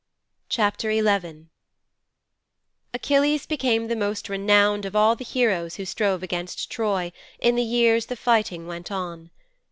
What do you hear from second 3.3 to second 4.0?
became the